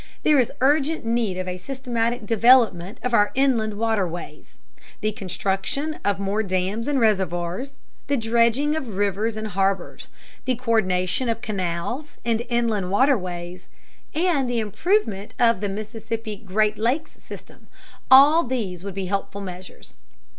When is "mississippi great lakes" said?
15.69-17.11